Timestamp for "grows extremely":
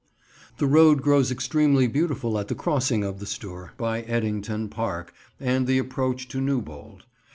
1.03-1.85